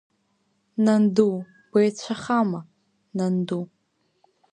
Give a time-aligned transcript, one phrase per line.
[0.83, 1.29] Нанду,
[1.71, 2.59] беицәахама,
[3.17, 3.61] Нанду?